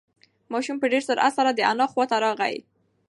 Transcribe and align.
ماشوم 0.51 0.77
په 0.79 0.87
ډېر 0.91 1.03
سرعت 1.07 1.31
سره 1.37 1.51
د 1.53 1.59
انا 1.71 1.85
خواته 1.91 2.15
راغی. 2.25 2.55